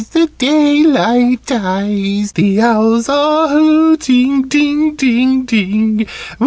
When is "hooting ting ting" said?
3.49-5.45